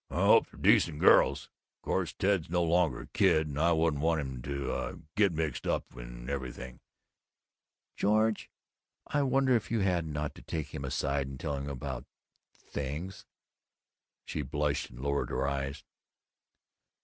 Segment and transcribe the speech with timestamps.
[0.09, 1.51] "I hope they're decent girls.
[1.83, 5.67] Course Ted's no longer a kid, and I wouldn't want him to, uh, get mixed
[5.67, 6.79] up and everything."
[7.95, 8.49] "George:
[9.05, 12.05] I wonder if you oughtn't to take him aside and tell him about
[12.51, 13.27] Things!"
[14.25, 15.83] She blushed and lowered her eyes.